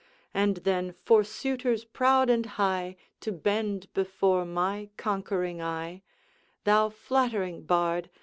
And 0.33 0.57
then 0.57 0.95
for 1.05 1.23
suitors 1.23 1.85
proud 1.85 2.27
and 2.31 2.43
high, 2.47 2.95
To 3.19 3.31
bend 3.31 3.93
before 3.93 4.45
my 4.45 4.89
conquering 4.97 5.61
eye, 5.61 6.01
Thou, 6.63 6.89
flattering 6.89 7.61
bard! 7.67 8.09